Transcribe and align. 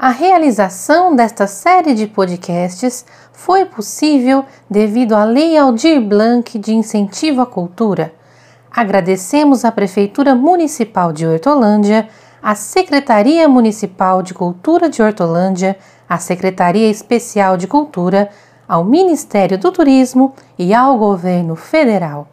A 0.00 0.10
realização 0.10 1.16
desta 1.16 1.48
série 1.48 1.92
de 1.92 2.06
podcasts 2.06 3.04
foi 3.32 3.64
possível 3.64 4.44
devido 4.70 5.12
à 5.12 5.24
Lei 5.24 5.58
Aldir 5.58 6.00
Blanc 6.00 6.56
de 6.56 6.72
Incentivo 6.72 7.40
à 7.40 7.46
Cultura. 7.46 8.12
Agradecemos 8.70 9.64
à 9.64 9.72
Prefeitura 9.72 10.36
Municipal 10.36 11.12
de 11.12 11.26
Hortolândia, 11.26 12.08
à 12.40 12.54
Secretaria 12.54 13.48
Municipal 13.48 14.22
de 14.22 14.34
Cultura 14.34 14.88
de 14.88 15.02
Hortolândia, 15.02 15.76
à 16.08 16.16
Secretaria 16.18 16.88
Especial 16.88 17.56
de 17.56 17.66
Cultura, 17.66 18.30
ao 18.68 18.84
Ministério 18.84 19.58
do 19.58 19.72
Turismo 19.72 20.32
e 20.56 20.72
ao 20.72 20.96
Governo 20.96 21.56
Federal. 21.56 22.28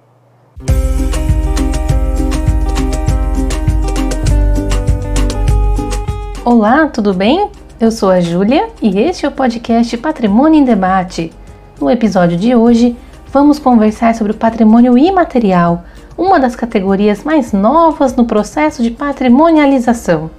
Olá, 6.45 6.85
tudo 6.85 7.11
bem? 7.11 7.49
Eu 7.79 7.89
sou 7.89 8.11
a 8.11 8.21
Júlia 8.21 8.69
e 8.79 8.99
este 8.99 9.25
é 9.25 9.29
o 9.29 9.31
podcast 9.31 9.97
Patrimônio 9.97 10.59
em 10.59 10.63
Debate. 10.63 11.33
No 11.81 11.89
episódio 11.89 12.37
de 12.37 12.53
hoje, 12.53 12.95
vamos 13.33 13.57
conversar 13.57 14.13
sobre 14.13 14.31
o 14.31 14.35
patrimônio 14.35 14.95
imaterial, 14.95 15.83
uma 16.15 16.39
das 16.39 16.55
categorias 16.55 17.23
mais 17.23 17.51
novas 17.51 18.15
no 18.15 18.25
processo 18.25 18.83
de 18.83 18.91
patrimonialização. 18.91 20.29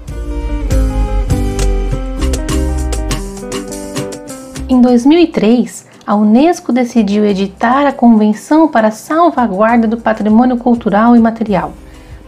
Em 4.68 4.80
2003, 4.80 5.88
a 6.06 6.14
Unesco 6.14 6.72
decidiu 6.72 7.26
editar 7.26 7.84
a 7.84 7.92
Convenção 7.92 8.68
para 8.68 8.88
a 8.88 8.92
Salvaguarda 8.92 9.88
do 9.88 9.96
Patrimônio 9.96 10.56
Cultural 10.56 11.16
e 11.16 11.18
Material, 11.18 11.72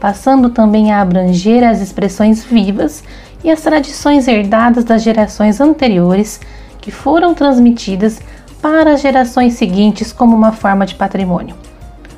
passando 0.00 0.50
também 0.50 0.90
a 0.90 1.00
abranger 1.00 1.62
as 1.62 1.80
expressões 1.80 2.42
vivas 2.42 3.04
e 3.42 3.50
as 3.50 3.60
tradições 3.60 4.26
herdadas 4.26 4.84
das 4.84 5.02
gerações 5.02 5.60
anteriores 5.60 6.40
que 6.80 6.90
foram 6.90 7.34
transmitidas 7.34 8.20
para 8.60 8.94
as 8.94 9.00
gerações 9.00 9.54
seguintes 9.54 10.12
como 10.12 10.36
uma 10.36 10.52
forma 10.52 10.84
de 10.84 10.94
patrimônio. 10.94 11.54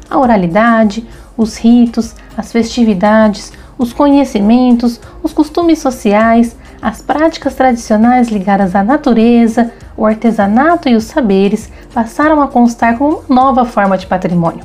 A 0.09 0.19
oralidade, 0.19 1.07
os 1.37 1.57
ritos, 1.57 2.15
as 2.37 2.51
festividades, 2.51 3.53
os 3.79 3.93
conhecimentos, 3.93 5.01
os 5.23 5.33
costumes 5.33 5.79
sociais, 5.79 6.57
as 6.83 7.01
práticas 7.01 7.55
tradicionais 7.55 8.29
ligadas 8.29 8.75
à 8.75 8.83
natureza, 8.83 9.71
o 9.97 10.07
artesanato 10.07 10.89
e 10.89 10.95
os 10.95 11.05
saberes 11.05 11.71
passaram 11.93 12.41
a 12.41 12.49
constar 12.49 12.97
como 12.97 13.23
uma 13.29 13.43
nova 13.43 13.65
forma 13.65 13.99
de 13.99 14.07
patrimônio. 14.07 14.65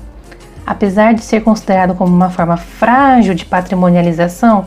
Apesar 0.66 1.14
de 1.14 1.22
ser 1.22 1.44
considerado 1.44 1.94
como 1.96 2.14
uma 2.14 2.30
forma 2.30 2.58
frágil 2.58 3.36
de 3.36 3.46
patrimonialização, 3.46 4.66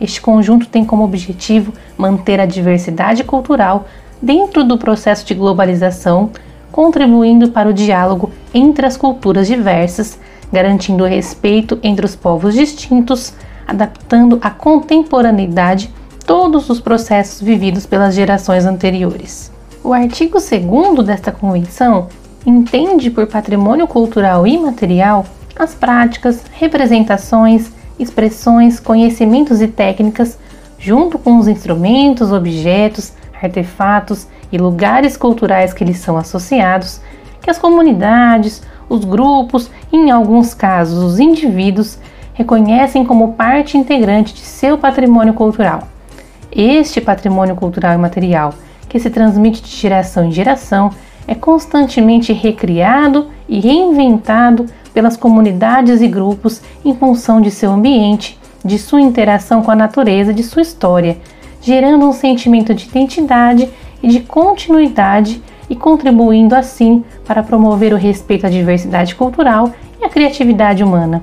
este 0.00 0.20
conjunto 0.20 0.68
tem 0.68 0.84
como 0.84 1.04
objetivo 1.04 1.72
manter 1.96 2.40
a 2.40 2.46
diversidade 2.46 3.22
cultural 3.24 3.86
dentro 4.20 4.64
do 4.64 4.78
processo 4.78 5.24
de 5.26 5.34
globalização, 5.34 6.30
contribuindo 6.72 7.50
para 7.50 7.68
o 7.68 7.74
diálogo 7.74 8.30
entre 8.54 8.86
as 8.86 8.96
culturas 8.96 9.46
diversas, 9.46 10.18
garantindo 10.52 11.04
o 11.04 11.06
respeito 11.06 11.78
entre 11.82 12.04
os 12.04 12.16
povos 12.16 12.54
distintos, 12.54 13.32
adaptando 13.66 14.38
à 14.42 14.50
contemporaneidade 14.50 15.90
todos 16.26 16.70
os 16.70 16.80
processos 16.80 17.40
vividos 17.40 17.86
pelas 17.86 18.14
gerações 18.14 18.64
anteriores. 18.64 19.52
O 19.82 19.92
artigo 19.92 20.38
2 20.38 21.06
desta 21.06 21.32
convenção 21.32 22.08
entende 22.46 23.10
por 23.10 23.26
patrimônio 23.26 23.86
cultural 23.86 24.46
imaterial 24.46 25.26
as 25.56 25.74
práticas, 25.74 26.42
representações, 26.52 27.70
expressões, 28.00 28.80
conhecimentos 28.80 29.60
e 29.60 29.68
técnicas, 29.68 30.38
junto 30.78 31.18
com 31.18 31.38
os 31.38 31.46
instrumentos, 31.46 32.32
objetos, 32.32 33.12
artefatos 33.40 34.26
e 34.50 34.58
lugares 34.58 35.16
culturais 35.16 35.72
que 35.72 35.84
lhes 35.84 35.98
são 35.98 36.16
associados, 36.16 37.00
que 37.40 37.50
as 37.50 37.58
comunidades, 37.58 38.62
os 38.88 39.04
grupos 39.04 39.70
e, 39.92 39.96
em 39.96 40.10
alguns 40.10 40.54
casos, 40.54 41.02
os 41.02 41.20
indivíduos 41.20 41.98
reconhecem 42.34 43.04
como 43.04 43.34
parte 43.34 43.76
integrante 43.76 44.34
de 44.34 44.40
seu 44.40 44.78
patrimônio 44.78 45.34
cultural. 45.34 45.86
Este 46.50 47.00
patrimônio 47.00 47.54
cultural 47.54 47.94
e 47.94 47.98
material, 47.98 48.54
que 48.88 48.98
se 48.98 49.10
transmite 49.10 49.62
de 49.62 49.70
geração 49.70 50.24
em 50.24 50.32
geração, 50.32 50.90
é 51.26 51.34
constantemente 51.34 52.32
recriado 52.32 53.28
e 53.48 53.60
reinventado 53.60 54.66
pelas 55.00 55.16
comunidades 55.16 56.02
e 56.02 56.06
grupos 56.06 56.60
em 56.84 56.94
função 56.94 57.40
de 57.40 57.50
seu 57.50 57.72
ambiente, 57.72 58.38
de 58.62 58.78
sua 58.78 59.00
interação 59.00 59.62
com 59.62 59.70
a 59.70 59.74
natureza 59.74 60.34
de 60.34 60.42
sua 60.42 60.60
história, 60.60 61.16
gerando 61.62 62.06
um 62.06 62.12
sentimento 62.12 62.74
de 62.74 62.86
identidade 62.86 63.66
e 64.02 64.08
de 64.08 64.20
continuidade 64.20 65.42
e 65.70 65.74
contribuindo 65.74 66.54
assim 66.54 67.02
para 67.24 67.42
promover 67.42 67.94
o 67.94 67.96
respeito 67.96 68.46
à 68.46 68.50
diversidade 68.50 69.14
cultural 69.14 69.72
e 69.98 70.04
à 70.04 70.08
criatividade 70.10 70.84
humana. 70.84 71.22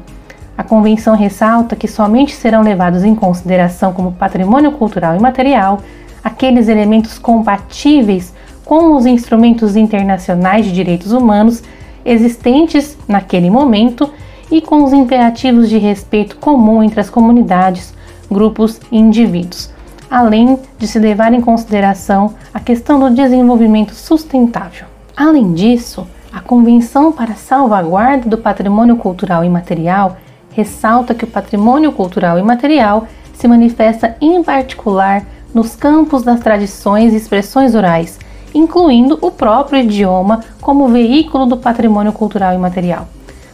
A 0.58 0.64
convenção 0.64 1.16
ressalta 1.16 1.76
que 1.76 1.88
somente 1.88 2.34
serão 2.34 2.64
levados 2.64 3.04
em 3.04 3.14
consideração 3.14 3.94
como 3.94 4.12
patrimônio 4.12 4.72
cultural 4.72 5.16
e 5.16 5.22
material 5.22 5.82
aqueles 6.24 6.68
elementos 6.68 7.20
compatíveis 7.20 8.34
com 8.66 8.96
os 8.96 9.06
instrumentos 9.06 9.76
internacionais 9.76 10.66
de 10.66 10.72
direitos 10.72 11.12
humanos 11.12 11.62
existentes 12.08 12.98
naquele 13.08 13.50
momento 13.50 14.10
e 14.50 14.62
com 14.62 14.84
os 14.84 14.94
imperativos 14.94 15.70
de 15.70 15.78
respeito 15.78 16.38
comum 16.38 16.82
entre 16.82 17.02
as 17.02 17.10
comunidades, 17.10 17.94
grupos 18.32 18.80
e 18.92 18.98
indivíduos, 18.98 19.70
além 20.10 20.58
de 20.80 20.88
se 20.88 20.98
levar 20.98 21.34
em 21.34 21.42
consideração 21.42 22.34
a 22.54 22.60
questão 22.60 23.00
do 23.00 23.14
desenvolvimento 23.14 23.94
sustentável. 23.94 24.88
Além 25.16 25.54
disso, 25.54 26.08
a 26.32 26.40
Convenção 26.40 27.12
para 27.12 27.34
a 27.34 27.36
Salvaguarda 27.36 28.30
do 28.30 28.38
Patrimônio 28.38 28.96
Cultural 28.96 29.44
e 29.44 29.50
Material 29.50 30.18
ressalta 30.52 31.14
que 31.14 31.24
o 31.24 31.28
patrimônio 31.28 31.92
cultural 31.92 32.40
e 32.40 32.44
material 32.44 33.08
se 33.34 33.48
manifesta 33.48 34.16
em 34.20 34.42
particular 34.44 35.24
nos 35.54 35.76
campos 35.76 36.24
das 36.24 36.40
tradições 36.40 37.14
e 37.14 37.18
expressões 37.18 37.76
orais, 37.76 38.20
incluindo 38.58 39.18
o 39.22 39.30
próprio 39.30 39.80
idioma 39.80 40.44
como 40.60 40.88
veículo 40.88 41.46
do 41.46 41.58
patrimônio 41.58 42.12
cultural 42.12 42.54
e 42.54 42.58
material, 42.58 43.08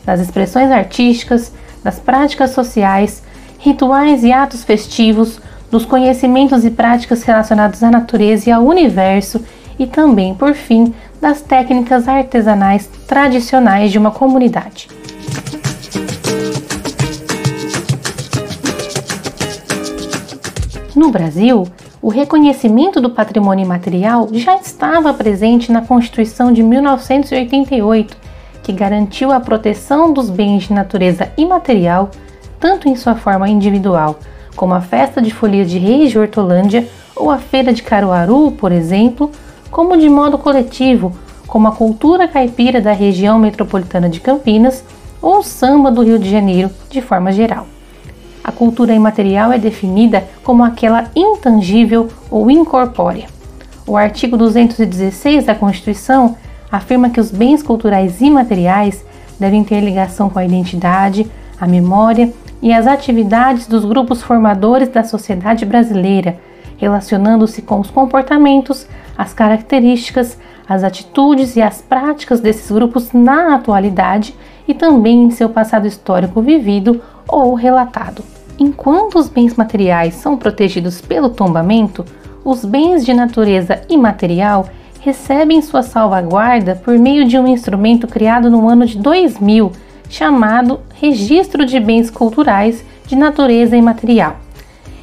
das 0.06 0.20
expressões 0.20 0.72
artísticas, 0.72 1.52
das 1.84 2.00
práticas 2.00 2.52
sociais, 2.52 3.22
rituais 3.60 4.24
e 4.24 4.32
atos 4.32 4.64
festivos, 4.64 5.40
dos 5.70 5.86
conhecimentos 5.86 6.64
e 6.64 6.70
práticas 6.70 7.24
relacionados 7.24 7.82
à 7.84 7.90
natureza 7.90 8.50
e 8.50 8.52
ao 8.52 8.64
universo 8.64 9.44
e 9.78 9.88
também, 9.88 10.36
por 10.36 10.54
fim, 10.54 10.94
das 11.20 11.42
técnicas 11.42 12.08
artesanais 12.08 12.88
tradicionais 13.08 13.92
de 13.92 13.98
uma 13.98 14.12
comunidade. 14.12 14.88
No 20.96 21.10
Brasil, 21.10 21.68
o 22.04 22.10
reconhecimento 22.10 23.00
do 23.00 23.10
patrimônio 23.10 23.64
imaterial 23.64 24.28
já 24.34 24.58
estava 24.58 25.14
presente 25.14 25.72
na 25.72 25.82
Constituição 25.82 26.52
de 26.52 26.62
1988, 26.62 28.18
que 28.62 28.74
garantiu 28.74 29.32
a 29.32 29.40
proteção 29.40 30.12
dos 30.12 30.30
bens 30.30 30.64
de 30.64 30.74
natureza 30.74 31.32
imaterial, 31.38 32.12
tanto 32.60 32.90
em 32.90 32.96
sua 32.98 33.16
forma 33.16 33.48
individual, 33.48 34.20
como 34.54 34.74
a 34.74 34.82
Festa 34.82 35.22
de 35.22 35.34
Folias 35.34 35.72
de 35.72 35.80
Reis 35.80 36.12
de 36.12 36.20
Hortolândia 36.20 36.86
ou 37.16 37.32
a 37.32 37.38
Feira 37.38 37.72
de 37.72 37.82
Caruaru, 37.82 38.52
por 38.52 38.74
exemplo, 38.74 39.32
como 39.72 39.96
de 39.96 40.10
modo 40.10 40.38
coletivo, 40.38 41.16
como 41.48 41.70
a 41.70 41.72
cultura 41.72 42.28
caipira 42.28 42.82
da 42.82 42.92
região 42.92 43.40
metropolitana 43.40 44.10
de 44.10 44.20
Campinas 44.20 44.84
ou 45.22 45.38
o 45.38 45.44
samba 45.44 45.90
do 45.90 46.04
Rio 46.04 46.20
de 46.20 46.30
Janeiro, 46.30 46.70
de 46.90 47.02
forma 47.02 47.32
geral. 47.32 47.66
A 48.44 48.52
cultura 48.52 48.94
imaterial 48.94 49.52
é 49.54 49.58
definida 49.58 50.26
como 50.44 50.64
aquela 50.64 51.06
intangível 51.16 52.10
ou 52.30 52.52
incorpórea. 52.52 53.28
O 53.88 53.96
artigo 53.96 54.36
216 54.36 55.46
da 55.46 55.56
Constituição 55.56 56.36
afirma 56.72 57.10
que 57.10 57.20
os 57.20 57.32
bens 57.32 57.64
culturais 57.64 58.20
imateriais 58.20 59.06
devem 59.40 59.64
ter 59.64 59.80
ligação 59.80 60.30
com 60.30 60.40
a 60.40 60.46
identidade, 60.46 61.30
a 61.60 61.68
memória 61.68 62.34
e 62.62 62.74
as 62.74 62.88
atividades 62.88 63.68
dos 63.68 63.86
grupos 63.86 64.22
formadores 64.22 64.90
da 64.90 65.04
sociedade 65.04 65.66
brasileira, 65.66 66.38
relacionando-se 66.78 67.62
com 67.62 67.80
os 67.80 67.90
comportamentos, 67.90 68.88
as 69.18 69.34
características, 69.34 70.38
as 70.68 70.84
atitudes 70.84 71.56
e 71.56 71.62
as 71.62 71.82
práticas 71.82 72.40
desses 72.40 72.72
grupos 72.72 73.12
na 73.14 73.56
atualidade 73.56 74.36
e 74.68 74.74
também 74.74 75.24
em 75.24 75.30
seu 75.30 75.50
passado 75.50 75.88
histórico 75.88 76.42
vivido 76.42 77.02
ou 77.28 77.54
relatado. 77.54 78.24
Enquanto 78.60 79.18
os 79.18 79.28
bens 79.28 79.56
materiais 79.56 80.16
são 80.16 80.38
protegidos 80.38 81.02
pelo 81.02 81.30
tombamento, 81.30 82.06
os 82.46 82.64
bens 82.64 83.06
de 83.06 83.14
natureza 83.14 83.82
imaterial 83.90 84.68
recebem 85.00 85.62
sua 85.62 85.84
salvaguarda 85.84 86.76
por 86.76 86.98
meio 86.98 87.26
de 87.26 87.38
um 87.38 87.48
instrumento 87.48 88.08
criado 88.08 88.50
no 88.50 88.70
ano 88.70 88.86
de 88.86 88.98
2000, 88.98 89.72
chamado 90.10 90.80
Registro 91.02 91.66
de 91.66 91.80
Bens 91.80 92.10
Culturais 92.10 92.84
de 93.06 93.16
Natureza 93.16 93.76
Imaterial. 93.76 94.38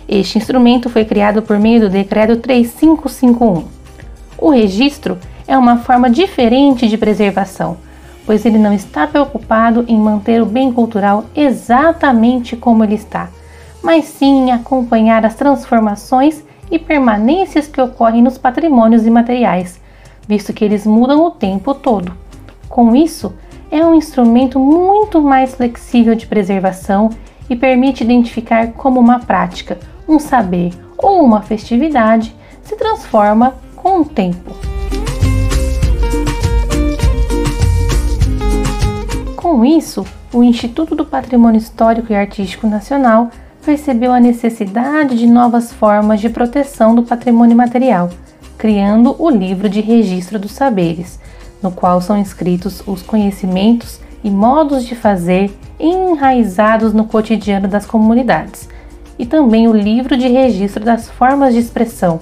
Este 0.09 0.39
instrumento 0.39 0.89
foi 0.89 1.05
criado 1.05 1.43
por 1.43 1.59
meio 1.59 1.81
do 1.81 1.89
Decreto 1.89 2.37
3551. 2.37 3.65
O 4.39 4.51
registro 4.51 5.19
é 5.47 5.57
uma 5.59 5.79
forma 5.79 6.09
diferente 6.09 6.89
de 6.89 6.97
preservação, 6.97 7.77
pois 8.31 8.47
ele 8.47 8.59
não 8.59 8.73
está 8.73 9.09
preocupado 9.09 9.85
em 9.89 9.99
manter 9.99 10.41
o 10.41 10.47
bem 10.47 10.73
cultural 10.73 11.25
exatamente 11.35 12.55
como 12.55 12.85
ele 12.85 12.95
está, 12.95 13.29
mas 13.83 14.05
sim 14.05 14.45
em 14.45 14.53
acompanhar 14.53 15.27
as 15.27 15.35
transformações 15.35 16.41
e 16.71 16.79
permanências 16.79 17.67
que 17.67 17.81
ocorrem 17.81 18.23
nos 18.23 18.39
patrimônios 18.39 19.05
imateriais, 19.05 19.81
visto 20.29 20.53
que 20.53 20.65
eles 20.65 20.87
mudam 20.87 21.25
o 21.25 21.33
tempo 21.33 21.75
todo. 21.75 22.13
Com 22.69 22.95
isso, 22.95 23.35
é 23.69 23.85
um 23.85 23.97
instrumento 23.97 24.61
muito 24.61 25.21
mais 25.21 25.57
flexível 25.57 26.15
de 26.15 26.29
preservação 26.29 27.11
e 27.49 27.57
permite 27.57 28.05
identificar 28.05 28.69
como 28.75 29.01
uma 29.01 29.19
prática, 29.19 29.77
um 30.09 30.21
saber 30.21 30.73
ou 30.97 31.25
uma 31.25 31.43
festividade 31.43 32.33
se 32.63 32.77
transforma 32.77 33.55
com 33.75 34.03
o 34.03 34.05
tempo. 34.05 34.70
Com 39.61 39.67
isso, 39.67 40.07
o 40.33 40.43
Instituto 40.43 40.95
do 40.95 41.05
Patrimônio 41.05 41.59
Histórico 41.59 42.11
e 42.11 42.17
Artístico 42.17 42.67
Nacional 42.67 43.29
percebeu 43.63 44.11
a 44.11 44.19
necessidade 44.19 45.19
de 45.19 45.27
novas 45.27 45.71
formas 45.71 46.19
de 46.19 46.31
proteção 46.31 46.95
do 46.95 47.03
patrimônio 47.03 47.55
material, 47.55 48.09
criando 48.57 49.15
o 49.19 49.29
Livro 49.29 49.69
de 49.69 49.83
Registro 49.83 50.39
dos 50.39 50.53
Saberes, 50.53 51.21
no 51.63 51.71
qual 51.71 52.01
são 52.01 52.17
inscritos 52.17 52.83
os 52.87 53.03
conhecimentos 53.03 54.01
e 54.25 54.31
modos 54.31 54.87
de 54.87 54.95
fazer 54.95 55.55
enraizados 55.79 56.95
no 56.95 57.05
cotidiano 57.05 57.69
das 57.69 57.85
comunidades, 57.85 58.67
e 59.19 59.27
também 59.27 59.69
o 59.69 59.77
livro 59.77 60.17
de 60.17 60.27
registro 60.27 60.83
das 60.83 61.11
formas 61.11 61.53
de 61.53 61.61
expressão, 61.61 62.19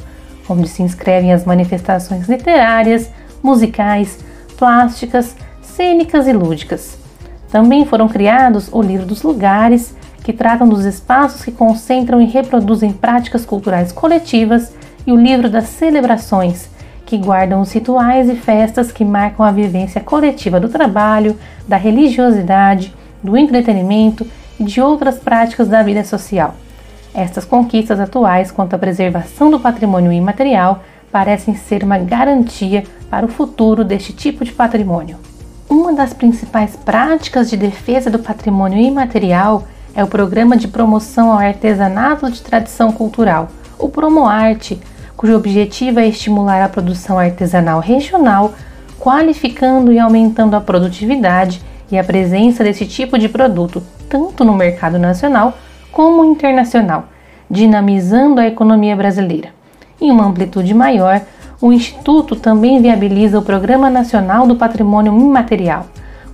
onde 0.49 0.67
se 0.67 0.83
inscrevem 0.83 1.33
as 1.33 1.45
manifestações 1.45 2.29
literárias, 2.29 3.09
musicais, 3.41 4.19
plásticas, 4.57 5.37
cênicas 5.63 6.27
e 6.27 6.33
lúdicas. 6.33 7.07
Também 7.51 7.85
foram 7.87 8.09
criados 8.09 8.69
o 8.73 8.83
livro 8.83 9.07
dos 9.07 9.23
lugares, 9.23 9.95
que 10.23 10.33
tratam 10.33 10.69
dos 10.69 10.85
espaços 10.85 11.45
que 11.45 11.53
concentram 11.53 12.21
e 12.21 12.27
reproduzem 12.27 12.93
práticas 12.93 13.47
culturais 13.47 13.93
coletivas, 13.93 14.73
e 15.07 15.13
o 15.13 15.17
livro 15.17 15.49
das 15.49 15.65
celebrações, 15.65 16.69
que 17.07 17.17
guardam 17.17 17.63
os 17.63 17.73
rituais 17.73 18.29
e 18.29 18.35
festas 18.35 18.93
que 18.93 19.03
marcam 19.03 19.45
a 19.45 19.51
vivência 19.51 20.03
coletiva 20.03 20.61
do 20.61 20.69
trabalho, 20.69 21.39
da 21.67 21.79
religiosidade, 21.79 22.95
do 23.23 23.35
entretenimento 23.35 24.27
e 24.61 24.65
de 24.65 24.81
outras 24.81 25.19
práticas 25.19 25.69
da 25.69 25.83
vida 25.83 26.05
social. 26.05 26.55
Estas 27.15 27.47
conquistas 27.47 27.99
atuais 27.99 28.51
quanto 28.51 28.75
à 28.75 28.79
preservação 28.79 29.51
do 29.51 29.59
patrimônio 29.59 30.13
imaterial 30.13 30.83
parecem 31.11 31.55
ser 31.55 31.83
uma 31.83 31.97
garantia 31.97 32.85
para 33.09 33.25
o 33.25 33.31
futuro 33.31 33.83
deste 33.83 34.13
tipo 34.13 34.45
de 34.45 34.53
patrimônio. 34.53 35.17
Uma 35.81 35.93
das 35.93 36.13
principais 36.13 36.75
práticas 36.75 37.49
de 37.49 37.57
defesa 37.57 38.11
do 38.11 38.19
patrimônio 38.19 38.81
imaterial 38.81 39.63
é 39.95 40.03
o 40.03 40.09
Programa 40.09 40.57
de 40.57 40.67
Promoção 40.67 41.31
ao 41.31 41.39
Artesanato 41.39 42.29
de 42.33 42.43
Tradição 42.43 42.91
Cultural, 42.91 43.49
o 43.79 43.89
PromoArte, 43.89 44.81
cujo 45.17 45.37
objetivo 45.37 46.01
é 46.01 46.09
estimular 46.09 46.65
a 46.65 46.69
produção 46.69 47.17
artesanal 47.17 47.79
regional, 47.79 48.55
qualificando 48.99 49.93
e 49.93 50.01
aumentando 50.01 50.57
a 50.57 50.61
produtividade 50.61 51.63
e 51.93 51.97
a 51.97 52.03
presença 52.03 52.65
desse 52.65 52.85
tipo 52.85 53.17
de 53.17 53.29
produto 53.29 53.81
tanto 54.09 54.45
no 54.45 54.57
mercado 54.57 54.99
nacional 54.99 55.57
como 55.93 56.25
internacional, 56.25 57.05
dinamizando 57.49 58.41
a 58.41 58.49
economia 58.49 58.97
brasileira. 58.97 59.51
Em 60.01 60.11
uma 60.11 60.27
amplitude 60.27 60.75
maior, 60.75 61.23
o 61.61 61.73
Instituto 61.73 62.37
também 62.37 62.81
viabiliza 62.81 63.39
o 63.39 63.43
Programa 63.43 63.91
Nacional 63.91 64.47
do 64.47 64.55
Patrimônio 64.55 65.13
Imaterial, 65.13 65.87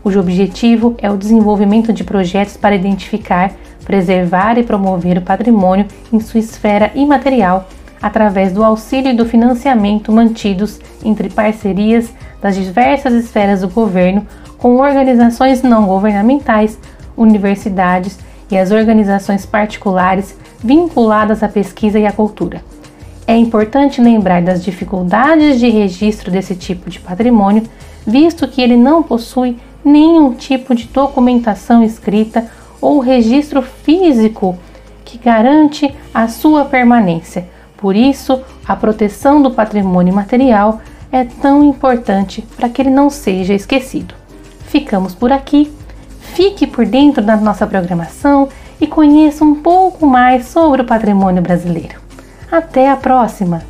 cujo 0.02 0.20
objetivo 0.20 0.94
é 0.98 1.10
o 1.10 1.16
desenvolvimento 1.16 1.94
de 1.94 2.04
projetos 2.04 2.58
para 2.58 2.74
identificar, 2.74 3.52
preservar 3.86 4.58
e 4.58 4.62
promover 4.62 5.16
o 5.16 5.22
patrimônio 5.22 5.86
em 6.12 6.20
sua 6.20 6.40
esfera 6.40 6.90
imaterial 6.94 7.66
através 8.02 8.52
do 8.52 8.62
auxílio 8.62 9.12
e 9.12 9.16
do 9.16 9.24
financiamento 9.24 10.12
mantidos 10.12 10.78
entre 11.02 11.30
parcerias 11.30 12.12
das 12.42 12.54
diversas 12.54 13.14
esferas 13.14 13.62
do 13.62 13.68
governo 13.68 14.26
com 14.58 14.76
organizações 14.76 15.62
não 15.62 15.86
governamentais, 15.86 16.78
universidades 17.16 18.18
e 18.50 18.58
as 18.58 18.70
organizações 18.70 19.46
particulares 19.46 20.36
vinculadas 20.62 21.42
à 21.42 21.48
pesquisa 21.48 21.98
e 21.98 22.06
à 22.06 22.12
cultura. 22.12 22.62
É 23.26 23.36
importante 23.36 24.00
lembrar 24.00 24.42
das 24.42 24.62
dificuldades 24.62 25.58
de 25.58 25.68
registro 25.68 26.30
desse 26.30 26.54
tipo 26.54 26.90
de 26.90 27.00
patrimônio, 27.00 27.62
visto 28.06 28.46
que 28.46 28.60
ele 28.60 28.76
não 28.76 29.02
possui 29.02 29.56
nenhum 29.84 30.34
tipo 30.34 30.74
de 30.74 30.84
documentação 30.84 31.82
escrita 31.82 32.46
ou 32.80 32.98
registro 32.98 33.62
físico 33.62 34.58
que 35.04 35.18
garante 35.18 35.94
a 36.12 36.28
sua 36.28 36.64
permanência, 36.64 37.48
por 37.84 37.94
isso, 37.94 38.40
a 38.66 38.74
proteção 38.74 39.42
do 39.42 39.50
patrimônio 39.50 40.14
material 40.14 40.80
é 41.12 41.22
tão 41.22 41.62
importante 41.62 42.40
para 42.56 42.66
que 42.70 42.80
ele 42.80 42.88
não 42.88 43.10
seja 43.10 43.52
esquecido. 43.52 44.14
Ficamos 44.68 45.14
por 45.14 45.30
aqui. 45.30 45.70
Fique 46.18 46.66
por 46.66 46.86
dentro 46.86 47.22
da 47.22 47.36
nossa 47.36 47.66
programação 47.66 48.48
e 48.80 48.86
conheça 48.86 49.44
um 49.44 49.56
pouco 49.56 50.06
mais 50.06 50.46
sobre 50.46 50.80
o 50.80 50.86
patrimônio 50.86 51.42
brasileiro. 51.42 52.03
Até 52.56 52.88
a 52.88 52.96
próxima! 52.96 53.64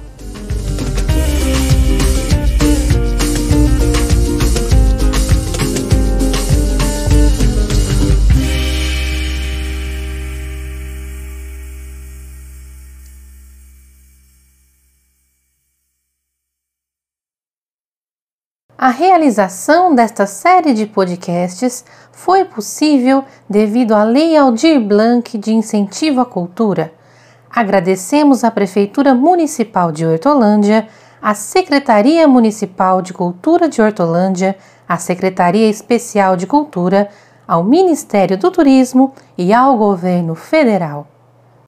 A 18.77 18.91
realização 18.91 19.95
desta 19.95 20.27
série 20.27 20.75
de 20.75 20.85
podcasts 20.85 21.87
foi 22.13 22.45
possível 22.45 23.25
devido 23.49 23.95
à 23.95 24.05
Lei 24.05 24.37
Aldir 24.37 24.79
Blanc 24.79 25.39
de 25.39 25.55
Incentivo 25.55 26.21
à 26.21 26.27
Cultura. 26.27 26.93
Agradecemos 27.55 28.43
à 28.43 28.51
Prefeitura 28.51 29.15
Municipal 29.15 29.93
de 29.93 30.05
Hortolândia, 30.05 30.89
à 31.23 31.35
Secretaria 31.35 32.27
Municipal 32.27 33.01
de 33.01 33.13
Cultura 33.13 33.69
de 33.69 33.81
Hortolândia, 33.81 34.57
à 34.89 34.97
Secretaria 34.97 35.71
Especial 35.71 36.37
de 36.37 36.49
Cultura, 36.49 37.09
ao 37.47 37.63
Ministério 37.63 38.37
do 38.37 38.51
Turismo 38.51 39.15
e 39.39 39.53
ao 39.53 39.77
Governo 39.77 40.35
Federal. 40.35 41.07